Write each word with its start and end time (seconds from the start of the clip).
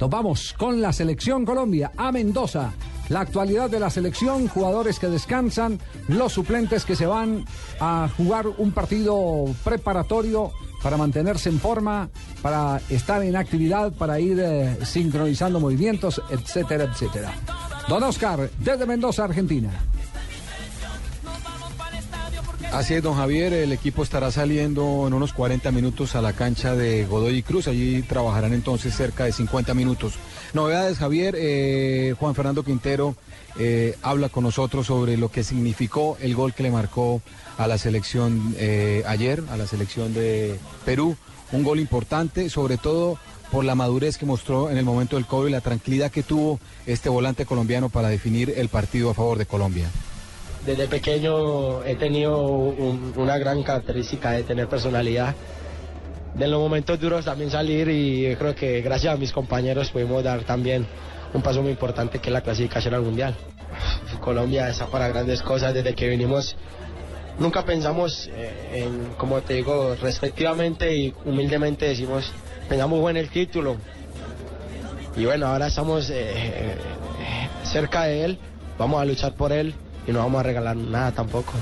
Nos 0.00 0.08
vamos 0.08 0.54
con 0.56 0.80
la 0.80 0.94
selección 0.94 1.44
Colombia 1.44 1.92
a 1.94 2.10
Mendoza. 2.10 2.72
La 3.10 3.20
actualidad 3.20 3.68
de 3.68 3.78
la 3.78 3.90
selección, 3.90 4.48
jugadores 4.48 4.98
que 4.98 5.08
descansan, 5.08 5.78
los 6.08 6.32
suplentes 6.32 6.86
que 6.86 6.96
se 6.96 7.04
van 7.04 7.44
a 7.80 8.08
jugar 8.16 8.46
un 8.46 8.72
partido 8.72 9.44
preparatorio 9.62 10.52
para 10.82 10.96
mantenerse 10.96 11.50
en 11.50 11.60
forma, 11.60 12.08
para 12.40 12.80
estar 12.88 13.22
en 13.22 13.36
actividad, 13.36 13.92
para 13.92 14.18
ir 14.18 14.40
eh, 14.40 14.78
sincronizando 14.86 15.60
movimientos, 15.60 16.22
etcétera, 16.30 16.84
etcétera. 16.84 17.34
Don 17.86 18.02
Oscar, 18.02 18.48
desde 18.58 18.86
Mendoza, 18.86 19.24
Argentina. 19.24 19.70
Así 22.72 22.94
es, 22.94 23.02
don 23.02 23.16
Javier, 23.16 23.52
el 23.52 23.72
equipo 23.72 24.04
estará 24.04 24.30
saliendo 24.30 25.04
en 25.08 25.12
unos 25.12 25.32
40 25.32 25.72
minutos 25.72 26.14
a 26.14 26.22
la 26.22 26.34
cancha 26.34 26.76
de 26.76 27.04
Godoy 27.04 27.42
Cruz. 27.42 27.66
Allí 27.66 28.00
trabajarán 28.02 28.52
entonces 28.52 28.94
cerca 28.94 29.24
de 29.24 29.32
50 29.32 29.74
minutos. 29.74 30.14
Novedades, 30.54 30.98
Javier, 30.98 31.34
eh, 31.36 32.14
Juan 32.16 32.36
Fernando 32.36 32.62
Quintero 32.62 33.16
eh, 33.58 33.96
habla 34.02 34.28
con 34.28 34.44
nosotros 34.44 34.86
sobre 34.86 35.16
lo 35.16 35.32
que 35.32 35.42
significó 35.42 36.16
el 36.20 36.36
gol 36.36 36.54
que 36.54 36.62
le 36.62 36.70
marcó 36.70 37.22
a 37.58 37.66
la 37.66 37.76
selección 37.76 38.54
eh, 38.56 39.02
ayer, 39.04 39.42
a 39.50 39.56
la 39.56 39.66
selección 39.66 40.14
de 40.14 40.56
Perú. 40.84 41.16
Un 41.50 41.64
gol 41.64 41.80
importante, 41.80 42.48
sobre 42.50 42.76
todo 42.76 43.18
por 43.50 43.64
la 43.64 43.74
madurez 43.74 44.16
que 44.16 44.26
mostró 44.26 44.70
en 44.70 44.78
el 44.78 44.84
momento 44.84 45.16
del 45.16 45.26
cobro 45.26 45.48
y 45.48 45.52
la 45.52 45.60
tranquilidad 45.60 46.12
que 46.12 46.22
tuvo 46.22 46.60
este 46.86 47.08
volante 47.08 47.46
colombiano 47.46 47.88
para 47.88 48.08
definir 48.08 48.54
el 48.56 48.68
partido 48.68 49.10
a 49.10 49.14
favor 49.14 49.38
de 49.38 49.46
Colombia 49.46 49.90
desde 50.64 50.88
pequeño 50.88 51.82
he 51.84 51.96
tenido 51.96 52.38
una 52.42 53.38
gran 53.38 53.62
característica 53.62 54.32
de 54.32 54.42
tener 54.42 54.68
personalidad. 54.68 55.34
De 56.34 56.46
los 56.46 56.60
momentos 56.60 57.00
duros 57.00 57.24
también 57.24 57.50
salir 57.50 57.88
y 57.88 58.34
creo 58.36 58.54
que 58.54 58.80
gracias 58.82 59.14
a 59.14 59.16
mis 59.16 59.32
compañeros 59.32 59.90
pudimos 59.90 60.22
dar 60.22 60.44
también 60.44 60.86
un 61.34 61.42
paso 61.42 61.62
muy 61.62 61.72
importante 61.72 62.18
que 62.18 62.28
es 62.28 62.32
la 62.32 62.40
clasificación 62.42 62.94
al 62.94 63.02
Mundial. 63.02 63.34
Colombia 64.20 64.68
está 64.68 64.86
para 64.86 65.08
grandes 65.08 65.42
cosas 65.42 65.74
desde 65.74 65.94
que 65.94 66.08
vinimos. 66.08 66.56
Nunca 67.38 67.64
pensamos 67.64 68.28
eh, 68.32 68.84
en, 68.84 69.14
como 69.16 69.40
te 69.40 69.54
digo, 69.54 69.96
respectivamente 70.00 70.94
y 70.94 71.14
humildemente 71.24 71.86
decimos, 71.86 72.30
pensamos 72.68 73.08
en 73.10 73.16
el 73.16 73.30
título. 73.30 73.76
Y 75.16 75.24
bueno, 75.24 75.46
ahora 75.46 75.68
estamos 75.68 76.10
eh, 76.10 76.14
eh, 76.20 76.74
cerca 77.64 78.04
de 78.04 78.24
él, 78.24 78.38
vamos 78.78 79.00
a 79.00 79.04
luchar 79.04 79.34
por 79.34 79.52
él 79.52 79.74
y 80.06 80.12
no 80.12 80.20
vamos 80.20 80.40
a 80.40 80.42
regalar 80.42 80.76
nada 80.76 81.12
tampoco. 81.12 81.52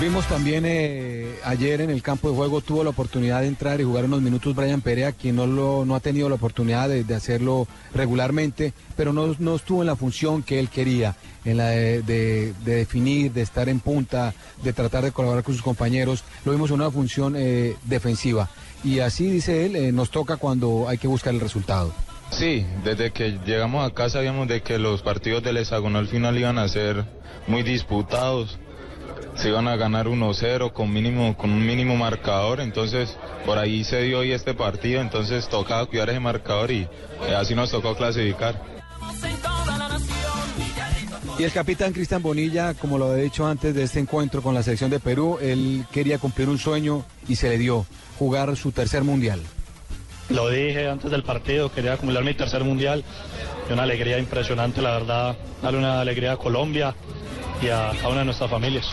Vimos 0.00 0.26
también 0.26 0.64
eh, 0.66 1.36
ayer 1.42 1.80
en 1.80 1.88
el 1.88 2.02
campo 2.02 2.28
de 2.28 2.36
juego, 2.36 2.60
tuvo 2.60 2.84
la 2.84 2.90
oportunidad 2.90 3.40
de 3.40 3.46
entrar 3.46 3.80
y 3.80 3.84
jugar 3.84 4.04
unos 4.04 4.20
minutos 4.20 4.54
Brian 4.54 4.82
Perea, 4.82 5.12
quien 5.12 5.36
no, 5.36 5.46
lo, 5.46 5.86
no 5.86 5.94
ha 5.94 6.00
tenido 6.00 6.28
la 6.28 6.34
oportunidad 6.34 6.90
de, 6.90 7.14
hacerlo 7.14 7.66
regularmente, 7.94 8.74
pero 8.94 9.14
no, 9.14 9.34
no, 9.38 9.56
estuvo 9.56 9.80
en 9.80 9.86
la 9.86 9.96
función 9.96 10.42
que 10.42 10.60
él 10.60 10.68
quería, 10.68 11.16
en 11.46 11.56
la 11.56 11.68
de, 11.68 12.52
definir, 12.62 13.32
de 13.32 13.40
estar 13.40 13.70
en 13.70 13.80
punta, 13.80 14.34
de 14.62 14.74
tratar 14.74 15.02
de 15.02 15.12
colaborar 15.12 15.42
con 15.42 15.54
sus 15.54 15.62
compañeros. 15.62 16.24
Lo 16.44 16.52
vimos 16.52 16.68
en 16.68 16.76
una 16.76 16.90
función 16.90 17.34
eh, 17.34 17.74
defensiva. 17.84 18.50
Y 18.84 18.98
así, 18.98 19.30
dice 19.30 19.64
él, 19.64 19.76
eh, 19.76 19.92
nos 19.92 20.10
toca 20.10 20.36
cuando 20.36 20.90
hay 20.90 20.98
que 20.98 21.08
buscar 21.08 21.32
el 21.32 21.40
resultado. 21.40 21.94
Sí, 22.30 22.66
desde 22.84 23.12
que 23.12 23.38
llegamos 23.46 23.86
acá 23.86 24.10
sabíamos 24.10 24.48
de 24.48 24.62
que 24.62 24.78
los 24.78 25.02
partidos 25.02 25.42
del 25.42 25.56
hexagonal 25.56 26.06
final 26.06 26.36
iban 26.38 26.58
a 26.58 26.68
ser 26.68 27.04
muy 27.46 27.62
disputados. 27.62 28.58
Se 29.36 29.48
iban 29.48 29.68
a 29.68 29.76
ganar 29.76 30.06
1-0 30.06 30.72
con 30.72 30.92
mínimo 30.92 31.36
con 31.36 31.50
un 31.50 31.64
mínimo 31.64 31.96
marcador, 31.96 32.60
entonces 32.60 33.16
por 33.44 33.58
ahí 33.58 33.84
se 33.84 34.02
dio 34.02 34.20
hoy 34.20 34.32
este 34.32 34.54
partido, 34.54 35.00
entonces 35.00 35.48
tocaba 35.48 35.84
cuidar 35.86 36.08
ese 36.08 36.20
marcador 36.20 36.70
y 36.70 36.88
eh, 37.28 37.34
así 37.36 37.54
nos 37.54 37.70
tocó 37.70 37.94
clasificar. 37.94 38.60
Y 41.38 41.44
el 41.44 41.52
capitán 41.52 41.92
Cristian 41.92 42.22
Bonilla, 42.22 42.72
como 42.72 42.96
lo 42.96 43.14
he 43.14 43.24
dicho 43.24 43.46
antes 43.46 43.74
de 43.74 43.82
este 43.82 44.00
encuentro 44.00 44.40
con 44.40 44.54
la 44.54 44.62
selección 44.62 44.90
de 44.90 45.00
Perú, 45.00 45.38
él 45.40 45.84
quería 45.92 46.18
cumplir 46.18 46.48
un 46.48 46.58
sueño 46.58 47.04
y 47.28 47.36
se 47.36 47.50
le 47.50 47.58
dio 47.58 47.84
jugar 48.18 48.56
su 48.56 48.72
tercer 48.72 49.04
mundial. 49.04 49.40
Lo 50.28 50.48
dije 50.50 50.88
antes 50.88 51.10
del 51.10 51.22
partido, 51.22 51.72
quería 51.72 51.94
acumular 51.94 52.24
mi 52.24 52.34
tercer 52.34 52.64
mundial 52.64 53.04
y 53.68 53.72
una 53.72 53.84
alegría 53.84 54.18
impresionante, 54.18 54.82
la 54.82 54.92
verdad, 54.92 55.36
darle 55.62 55.78
una 55.78 56.00
alegría 56.00 56.32
a 56.32 56.36
Colombia 56.36 56.94
y 57.62 57.68
a 57.68 57.92
cada 57.94 58.08
una 58.08 58.18
de 58.20 58.24
nuestras 58.26 58.50
familias. 58.50 58.86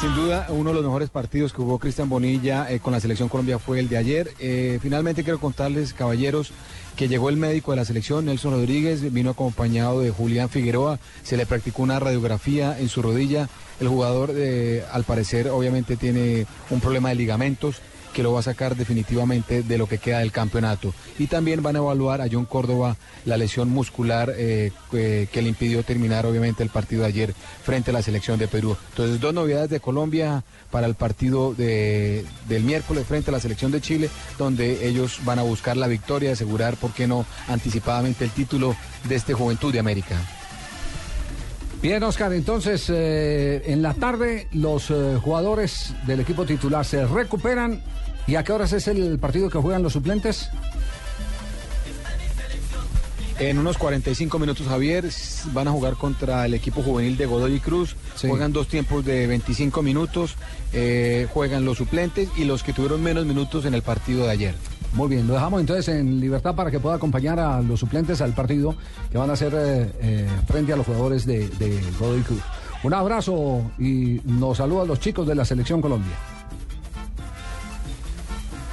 Sin 0.00 0.14
duda, 0.14 0.46
uno 0.50 0.70
de 0.70 0.76
los 0.76 0.84
mejores 0.84 1.10
partidos 1.10 1.52
que 1.52 1.60
hubo 1.60 1.78
Cristian 1.78 2.08
Bonilla 2.08 2.70
eh, 2.70 2.78
con 2.78 2.92
la 2.92 3.00
selección 3.00 3.28
Colombia 3.28 3.58
fue 3.58 3.80
el 3.80 3.88
de 3.88 3.96
ayer. 3.96 4.30
Eh, 4.38 4.78
finalmente 4.80 5.24
quiero 5.24 5.40
contarles, 5.40 5.92
caballeros, 5.92 6.52
que 6.96 7.08
llegó 7.08 7.28
el 7.28 7.36
médico 7.36 7.72
de 7.72 7.78
la 7.78 7.84
selección, 7.84 8.26
Nelson 8.26 8.52
Rodríguez, 8.52 9.12
vino 9.12 9.30
acompañado 9.30 10.00
de 10.00 10.10
Julián 10.10 10.48
Figueroa, 10.48 11.00
se 11.24 11.36
le 11.36 11.46
practicó 11.46 11.82
una 11.82 11.98
radiografía 11.98 12.78
en 12.78 12.88
su 12.88 13.02
rodilla. 13.02 13.48
El 13.80 13.88
jugador, 13.88 14.32
eh, 14.36 14.84
al 14.92 15.04
parecer, 15.04 15.48
obviamente 15.48 15.96
tiene 15.96 16.46
un 16.70 16.80
problema 16.80 17.08
de 17.08 17.16
ligamentos 17.16 17.80
que 18.18 18.24
lo 18.24 18.32
va 18.32 18.40
a 18.40 18.42
sacar 18.42 18.74
definitivamente 18.74 19.62
de 19.62 19.78
lo 19.78 19.86
que 19.86 19.98
queda 19.98 20.18
del 20.18 20.32
campeonato. 20.32 20.92
Y 21.20 21.28
también 21.28 21.62
van 21.62 21.76
a 21.76 21.78
evaluar 21.78 22.20
a 22.20 22.26
John 22.28 22.46
Córdoba 22.46 22.96
la 23.24 23.36
lesión 23.36 23.70
muscular 23.70 24.34
eh, 24.36 24.72
que 24.90 25.40
le 25.40 25.48
impidió 25.48 25.84
terminar 25.84 26.26
obviamente 26.26 26.64
el 26.64 26.68
partido 26.68 27.02
de 27.02 27.08
ayer 27.10 27.34
frente 27.62 27.90
a 27.90 27.94
la 27.94 28.02
selección 28.02 28.36
de 28.36 28.48
Perú. 28.48 28.76
Entonces, 28.88 29.20
dos 29.20 29.32
novedades 29.32 29.70
de 29.70 29.78
Colombia 29.78 30.42
para 30.72 30.88
el 30.88 30.96
partido 30.96 31.54
de, 31.54 32.26
del 32.48 32.64
miércoles 32.64 33.06
frente 33.06 33.30
a 33.30 33.34
la 33.34 33.38
selección 33.38 33.70
de 33.70 33.80
Chile, 33.80 34.10
donde 34.36 34.88
ellos 34.88 35.20
van 35.24 35.38
a 35.38 35.42
buscar 35.42 35.76
la 35.76 35.86
victoria, 35.86 36.32
asegurar, 36.32 36.76
¿por 36.76 36.90
qué 36.90 37.06
no?, 37.06 37.24
anticipadamente 37.46 38.24
el 38.24 38.32
título 38.32 38.74
de 39.08 39.14
este 39.14 39.32
Juventud 39.32 39.72
de 39.72 39.78
América. 39.78 40.16
Bien, 41.80 42.02
Oscar, 42.02 42.32
entonces 42.32 42.86
eh, 42.88 43.62
en 43.66 43.82
la 43.82 43.94
tarde 43.94 44.48
los 44.52 44.90
eh, 44.90 45.16
jugadores 45.22 45.94
del 46.06 46.20
equipo 46.20 46.44
titular 46.44 46.84
se 46.84 47.06
recuperan. 47.06 47.82
¿Y 48.26 48.34
a 48.34 48.42
qué 48.42 48.52
horas 48.52 48.72
es 48.72 48.88
el 48.88 49.18
partido 49.18 49.48
que 49.48 49.58
juegan 49.58 49.82
los 49.82 49.92
suplentes? 49.92 50.50
En 53.38 53.56
unos 53.58 53.78
45 53.78 54.40
minutos, 54.40 54.66
Javier, 54.66 55.08
van 55.52 55.68
a 55.68 55.70
jugar 55.70 55.94
contra 55.94 56.44
el 56.44 56.54
equipo 56.54 56.82
juvenil 56.82 57.16
de 57.16 57.26
Godoy 57.26 57.60
Cruz. 57.60 57.94
Juegan 58.20 58.52
dos 58.52 58.66
tiempos 58.66 59.04
de 59.04 59.28
25 59.28 59.80
minutos. 59.80 60.34
Eh, 60.72 61.28
juegan 61.32 61.64
los 61.64 61.78
suplentes 61.78 62.28
y 62.36 62.44
los 62.44 62.64
que 62.64 62.72
tuvieron 62.72 63.00
menos 63.00 63.24
minutos 63.24 63.64
en 63.64 63.74
el 63.74 63.82
partido 63.82 64.24
de 64.24 64.30
ayer. 64.32 64.54
Muy 64.94 65.08
bien, 65.08 65.26
lo 65.26 65.34
dejamos 65.34 65.60
entonces 65.60 65.88
en 65.88 66.20
libertad 66.20 66.54
para 66.54 66.70
que 66.70 66.80
pueda 66.80 66.96
acompañar 66.96 67.38
a 67.38 67.60
los 67.60 67.78
suplentes 67.78 68.20
al 68.20 68.34
partido 68.34 68.74
que 69.10 69.18
van 69.18 69.30
a 69.30 69.36
ser 69.36 69.52
eh, 69.54 69.92
eh, 70.00 70.28
frente 70.46 70.72
a 70.72 70.76
los 70.76 70.86
jugadores 70.86 71.26
de, 71.26 71.48
de 71.48 71.80
Godoy 71.98 72.22
Cruz. 72.22 72.40
Un 72.82 72.94
abrazo 72.94 73.70
y 73.78 74.20
nos 74.24 74.58
saludan 74.58 74.88
los 74.88 75.00
chicos 75.00 75.26
de 75.26 75.34
la 75.34 75.44
Selección 75.44 75.80
Colombia. 75.80 76.14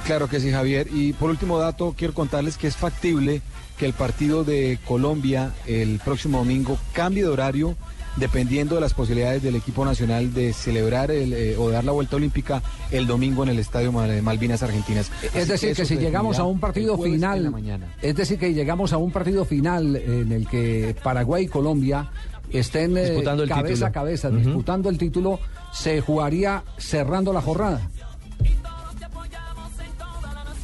Claro 0.06 0.28
que 0.28 0.38
sí, 0.38 0.52
Javier. 0.52 0.88
Y 0.92 1.12
por 1.14 1.30
último 1.30 1.58
dato, 1.58 1.94
quiero 1.96 2.14
contarles 2.14 2.56
que 2.56 2.68
es 2.68 2.76
factible 2.76 3.42
que 3.76 3.86
el 3.86 3.92
partido 3.92 4.44
de 4.44 4.78
Colombia 4.86 5.52
el 5.66 6.00
próximo 6.02 6.38
domingo 6.38 6.78
cambie 6.92 7.24
de 7.24 7.28
horario 7.28 7.76
dependiendo 8.16 8.74
de 8.74 8.80
las 8.80 8.94
posibilidades 8.94 9.42
del 9.42 9.56
equipo 9.56 9.84
nacional 9.84 10.32
de 10.32 10.52
celebrar 10.52 11.10
eh, 11.10 11.56
o 11.58 11.70
dar 11.70 11.84
la 11.84 11.92
vuelta 11.92 12.16
olímpica 12.16 12.62
el 12.90 13.06
domingo 13.06 13.42
en 13.42 13.50
el 13.50 13.58
Estadio 13.58 13.92
Malvinas 13.92 14.62
Argentinas. 14.62 15.10
Es 15.34 15.48
decir, 15.48 15.74
que, 15.74 15.84
si 15.84 15.96
llegamos 15.96 16.38
a 16.38 16.44
un 16.44 16.60
partido 16.60 16.98
final, 16.98 17.54
es 18.02 18.16
decir, 18.16 18.38
que 18.38 18.52
llegamos 18.52 18.92
a 18.92 18.96
un 18.96 19.10
partido 19.10 19.44
final 19.44 19.96
en 19.96 20.32
el 20.32 20.48
que 20.48 20.96
Paraguay 21.02 21.44
y 21.44 21.48
Colombia 21.48 22.10
estén 22.50 22.96
eh, 22.96 23.04
disputando 23.04 23.46
cabeza 23.46 23.86
a 23.86 23.92
cabeza, 23.92 24.30
disputando 24.30 24.88
el 24.88 24.98
título, 24.98 25.38
se 25.72 26.00
jugaría 26.00 26.62
cerrando 26.78 27.32
la 27.32 27.42
jornada. 27.42 27.80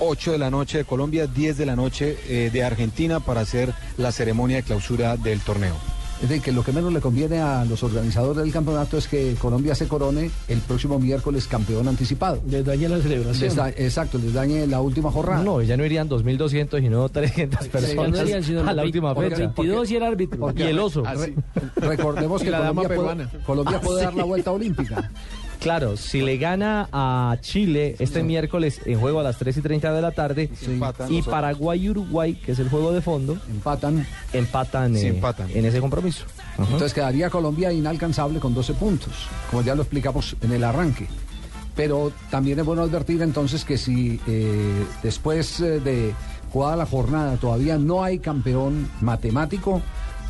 8 0.04 0.32
de 0.32 0.38
la 0.38 0.50
noche 0.50 0.78
de 0.78 0.84
Colombia, 0.84 1.28
10 1.28 1.56
de 1.58 1.66
la 1.66 1.76
noche 1.76 2.18
eh, 2.28 2.50
de 2.52 2.64
Argentina 2.64 3.20
para 3.20 3.42
hacer 3.42 3.72
la 3.96 4.10
ceremonia 4.10 4.56
de 4.56 4.62
clausura 4.64 5.16
del 5.16 5.40
torneo. 5.40 5.76
Es 6.22 6.28
decir, 6.28 6.42
que 6.42 6.52
lo 6.52 6.62
que 6.62 6.70
menos 6.70 6.92
le 6.92 7.00
conviene 7.00 7.40
a 7.40 7.64
los 7.64 7.82
organizadores 7.82 8.44
del 8.44 8.52
campeonato 8.52 8.96
es 8.96 9.08
que 9.08 9.34
Colombia 9.40 9.74
se 9.74 9.88
corone 9.88 10.30
el 10.46 10.60
próximo 10.60 11.00
miércoles 11.00 11.48
campeón 11.48 11.88
anticipado. 11.88 12.40
Les 12.48 12.64
dañe 12.64 12.88
la 12.88 13.00
celebración. 13.00 13.72
exacto, 13.76 14.18
les 14.18 14.32
dañe 14.32 14.68
la 14.68 14.80
última 14.80 15.10
jornada. 15.10 15.42
No, 15.42 15.60
ya 15.62 15.76
no 15.76 15.84
irían 15.84 16.08
2.200 16.08 16.84
y 16.84 16.88
no 16.88 17.08
300 17.08 17.66
personas 17.68 18.20
a 18.66 18.72
la 18.72 18.84
última 18.84 19.14
fecha. 19.16 19.36
22 19.36 19.90
y 19.90 19.96
el 19.96 20.02
árbitro. 20.04 20.54
y 20.56 20.62
el 20.62 20.78
oso. 20.78 21.02
recordemos 21.76 22.40
que 22.40 22.52
Colombia, 22.52 23.30
Colombia 23.44 23.80
puede 23.80 24.04
dar 24.04 24.14
la 24.14 24.24
vuelta 24.24 24.52
olímpica. 24.52 25.10
Claro, 25.62 25.96
si 25.96 26.22
le 26.22 26.38
gana 26.38 26.88
a 26.92 27.36
Chile 27.40 27.94
este 28.00 28.24
miércoles 28.24 28.80
en 28.84 28.98
juego 28.98 29.20
a 29.20 29.22
las 29.22 29.38
3 29.38 29.58
y 29.58 29.60
30 29.60 29.92
de 29.92 30.02
la 30.02 30.10
tarde 30.10 30.50
y 31.08 31.22
Paraguay 31.22 31.84
y 31.84 31.90
Uruguay, 31.90 32.34
que 32.34 32.52
es 32.52 32.58
el 32.58 32.68
juego 32.68 32.92
de 32.92 33.00
fondo, 33.00 33.38
empatan, 33.48 34.04
empatan, 34.32 34.96
eh, 34.96 35.20
en 35.54 35.64
ese 35.64 35.80
compromiso. 35.80 36.24
Entonces 36.58 36.92
quedaría 36.92 37.30
Colombia 37.30 37.72
inalcanzable 37.72 38.40
con 38.40 38.54
12 38.54 38.74
puntos, 38.74 39.12
como 39.50 39.62
ya 39.62 39.76
lo 39.76 39.82
explicamos 39.82 40.36
en 40.40 40.52
el 40.52 40.64
arranque. 40.64 41.06
Pero 41.76 42.12
también 42.28 42.58
es 42.58 42.66
bueno 42.66 42.82
advertir 42.82 43.22
entonces 43.22 43.64
que 43.64 43.78
si 43.78 44.20
eh, 44.26 44.84
después 45.02 45.60
eh, 45.60 45.78
de 45.78 46.12
jugada 46.52 46.76
la 46.76 46.86
jornada, 46.86 47.36
todavía 47.36 47.78
no 47.78 48.02
hay 48.02 48.18
campeón 48.18 48.90
matemático. 49.00 49.80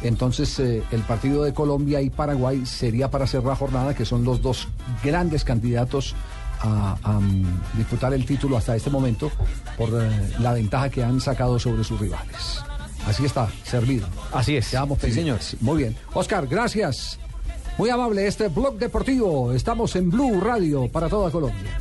Entonces 0.03 0.59
eh, 0.59 0.83
el 0.91 1.03
partido 1.03 1.45
de 1.45 1.55
Colombia 1.55 2.01
y 2.01 2.11
Paraguay 2.11 2.67
sería 2.67 3.11
para 3.11 3.27
cerrar 3.27 3.49
la 3.49 3.57
jornada, 3.57 3.95
que 3.95 4.05
son 4.05 4.25
los 4.25 4.43
dos 4.43 4.69
grandes 5.03 5.45
candidatos 5.45 6.15
a, 6.61 6.97
a, 7.03 7.13
mm, 7.21 7.61
disputar 7.77 8.13
el 8.15 8.25
título 8.25 8.57
hasta 8.57 8.75
este 8.77 8.91
momento 8.91 9.31
por 9.77 9.89
eh, 9.91 10.11
la 10.39 10.53
ventaja 10.53 10.89
que 10.91 11.03
han 11.03 11.21
sacado 11.21 11.59
sobre 11.59 11.85
sus 11.85 12.01
rivales. 12.01 12.63
Así 13.07 13.25
está, 13.25 13.49
servido. 13.65 14.07
Así 14.33 14.57
es. 14.57 14.69
Quedamos 14.71 14.99
Sí, 15.01 15.07
pendientes. 15.07 15.57
Muy 15.61 15.79
bien. 15.79 15.97
Oscar, 16.15 16.47
gracias. 16.47 17.19
Muy 17.79 17.91
amable 17.91 18.27
este 18.27 18.49
blog 18.49 18.79
deportivo. 18.79 19.53
Estamos 19.53 19.97
en 19.97 20.11
Blue 20.11 20.41
Radio 20.41 20.89
para 20.89 21.09
toda 21.09 21.31
Colombia. 21.31 21.79